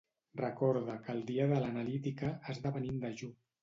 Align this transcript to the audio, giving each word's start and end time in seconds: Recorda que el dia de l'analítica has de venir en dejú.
Recorda 0.39 0.95
que 1.03 1.15
el 1.15 1.23
dia 1.29 1.47
de 1.53 1.61
l'analítica 1.67 2.35
has 2.43 2.67
de 2.69 2.77
venir 2.81 2.95
en 2.99 3.03
dejú. 3.09 3.37